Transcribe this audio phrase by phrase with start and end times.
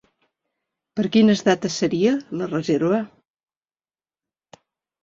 [0.99, 3.01] Per quines dates seria la reserva?